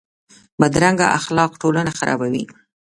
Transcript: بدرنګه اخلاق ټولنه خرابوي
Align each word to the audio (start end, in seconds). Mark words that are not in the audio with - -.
بدرنګه 0.59 1.07
اخلاق 1.19 1.51
ټولنه 1.61 1.91
خرابوي 1.99 2.43